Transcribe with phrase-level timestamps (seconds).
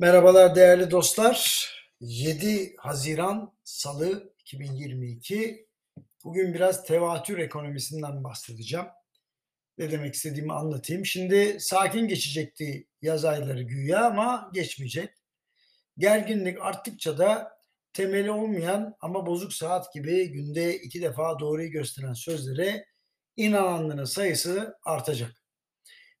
[0.00, 1.68] Merhabalar değerli dostlar.
[2.00, 5.68] 7 Haziran Salı 2022.
[6.24, 8.86] Bugün biraz tevatür ekonomisinden bahsedeceğim.
[9.78, 11.06] Ne demek istediğimi anlatayım.
[11.06, 15.10] Şimdi sakin geçecekti yaz ayları güya ama geçmeyecek.
[15.96, 17.58] Gerginlik arttıkça da
[17.92, 22.86] temeli olmayan ama bozuk saat gibi günde iki defa doğruyu gösteren sözlere
[23.36, 25.42] inananların sayısı artacak.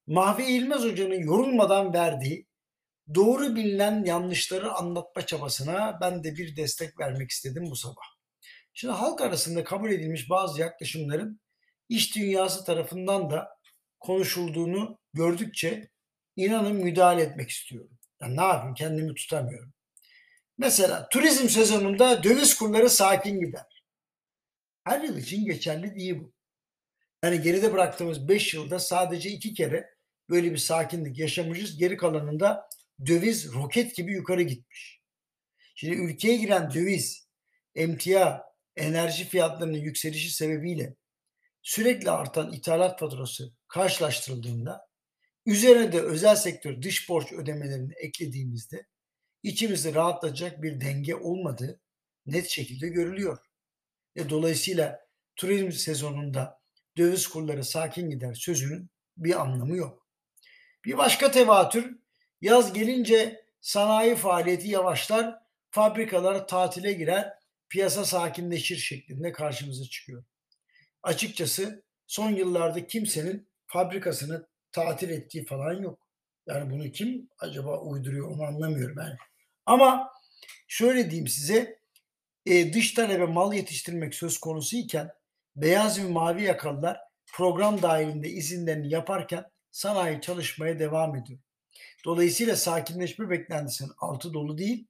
[0.06, 2.47] Mahvi İlmez Hoca'nın yorulmadan verdiği
[3.14, 8.04] doğru bilinen yanlışları anlatma çabasına ben de bir destek vermek istedim bu sabah.
[8.74, 11.40] Şimdi halk arasında kabul edilmiş bazı yaklaşımların
[11.88, 13.48] iş dünyası tarafından da
[14.00, 15.88] konuşulduğunu gördükçe
[16.36, 17.98] inanın müdahale etmek istiyorum.
[18.20, 19.72] Ya ne yapayım kendimi tutamıyorum.
[20.58, 23.84] Mesela turizm sezonunda döviz kurları sakin gider.
[24.84, 26.32] Her yıl için geçerli değil bu.
[27.24, 29.94] Yani geride bıraktığımız 5 yılda sadece iki kere
[30.30, 31.78] böyle bir sakinlik yaşamışız.
[31.78, 32.68] Geri kalanında
[33.06, 35.00] döviz roket gibi yukarı gitmiş.
[35.74, 37.28] Şimdi ülkeye giren döviz,
[37.74, 38.42] emtia,
[38.76, 40.96] enerji fiyatlarının yükselişi sebebiyle
[41.62, 44.88] sürekli artan ithalat faturası karşılaştırıldığında
[45.46, 48.86] üzerine de özel sektör dış borç ödemelerini eklediğimizde
[49.42, 51.80] içimizi rahatlatacak bir denge olmadığı
[52.26, 53.38] net şekilde görülüyor.
[54.16, 55.00] E dolayısıyla
[55.36, 56.60] turizm sezonunda
[56.96, 60.08] döviz kurları sakin gider sözünün bir anlamı yok.
[60.84, 61.98] Bir başka tevatür
[62.40, 65.38] Yaz gelince sanayi faaliyeti yavaşlar,
[65.70, 67.34] fabrikalar tatile girer,
[67.68, 70.24] piyasa sakinleşir şeklinde karşımıza çıkıyor.
[71.02, 75.98] Açıkçası son yıllarda kimsenin fabrikasını tatil ettiği falan yok.
[76.46, 79.16] Yani bunu kim acaba uyduruyor onu anlamıyorum yani.
[79.66, 80.12] Ama
[80.68, 81.78] şöyle diyeyim size
[82.46, 85.10] e, dış talebe mal yetiştirmek söz konusu iken
[85.56, 87.00] beyaz ve mavi yakalılar
[87.32, 91.40] program dahilinde izinlerini yaparken sanayi çalışmaya devam ediyor.
[92.04, 94.86] Dolayısıyla sakinleşme beklentisinin altı dolu değil.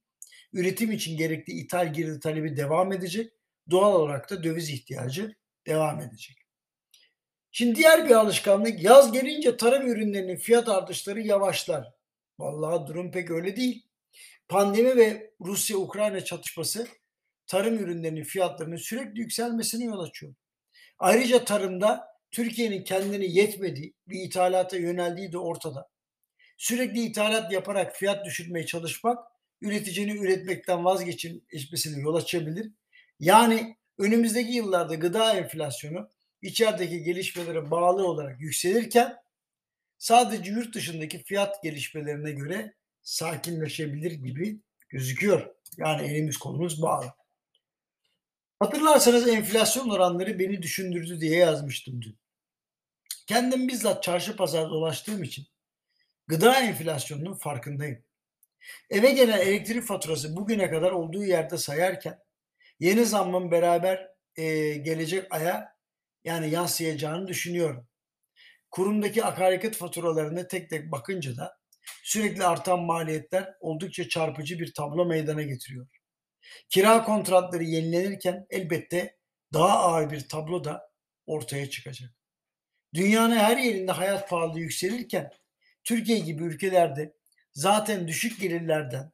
[0.53, 3.33] Üretim için gerekli ithal girdi talebi devam edecek.
[3.71, 5.35] Doğal olarak da döviz ihtiyacı
[5.67, 6.37] devam edecek.
[7.51, 11.93] Şimdi diğer bir alışkanlık yaz gelince tarım ürünlerinin fiyat artışları yavaşlar.
[12.39, 13.87] Vallahi durum pek öyle değil.
[14.49, 16.89] Pandemi ve Rusya-Ukrayna çatışması
[17.47, 20.35] tarım ürünlerinin fiyatlarının sürekli yükselmesine yol açıyor.
[20.99, 25.89] Ayrıca tarımda Türkiye'nin kendini yetmediği bir ithalata yöneldiği de ortada.
[26.59, 29.19] Sürekli ithalat yaparak fiyat düşürmeye çalışmak
[29.61, 32.73] üreticinin üretmekten vazgeçmesine yol açabilir.
[33.21, 36.11] Yani önümüzdeki yıllarda gıda enflasyonu
[36.43, 39.17] içerideki gelişmelere bağlı olarak yükselirken
[39.99, 45.55] sadece yurt dışındaki fiyat gelişmelerine göre sakinleşebilir gibi gözüküyor.
[45.77, 47.13] Yani elimiz kolumuz bağlı.
[48.61, 52.19] Hatırlarsanız enflasyon oranları beni düşündürdü diye yazmıştım dün.
[53.27, 55.47] Kendim bizzat çarşı pazar dolaştığım için
[56.29, 58.05] Gıda enflasyonunun farkındayım.
[58.91, 62.19] Eve gelen elektrik faturası bugüne kadar olduğu yerde sayarken
[62.81, 65.77] yeni zammın beraber e, gelecek aya
[66.25, 67.89] yani yansıyacağını düşünüyorum.
[68.71, 71.59] Kurumdaki akaryakıt faturalarına tek tek bakınca da
[72.03, 75.87] sürekli artan maliyetler oldukça çarpıcı bir tablo meydana getiriyor.
[76.69, 79.19] Kira kontratları yenilenirken elbette
[79.53, 80.91] daha ağır bir tablo da
[81.27, 82.11] ortaya çıkacak.
[82.95, 85.33] Dünyanın her yerinde hayat pahalı yükselirken
[85.85, 87.15] Türkiye gibi ülkelerde
[87.53, 89.13] zaten düşük gelirlerden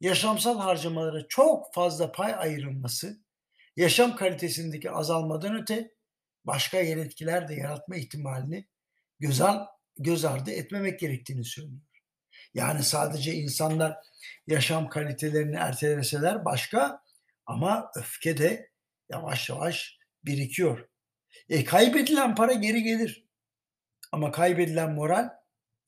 [0.00, 3.20] yaşamsal harcamalara çok fazla pay ayrılması
[3.76, 5.90] yaşam kalitesindeki azalmadan öte
[6.44, 8.68] başka yan etkiler de yaratma ihtimalini
[9.20, 9.66] göz, al,
[9.98, 11.80] göz ardı etmemek gerektiğini söylüyor.
[12.54, 13.96] Yani sadece insanlar
[14.46, 17.02] yaşam kalitelerini erteleseler başka
[17.46, 18.70] ama öfke de
[19.08, 20.88] yavaş yavaş birikiyor.
[21.48, 23.26] E, kaybedilen para geri gelir.
[24.12, 25.30] Ama kaybedilen moral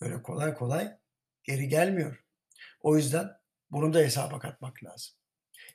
[0.00, 0.98] öyle kolay kolay
[1.44, 2.24] geri gelmiyor.
[2.80, 3.30] O yüzden
[3.70, 5.14] bunu da hesaba katmak lazım.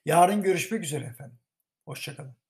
[0.05, 1.39] Yarın görüşmek üzere efendim.
[1.85, 2.42] Hoşçakalın.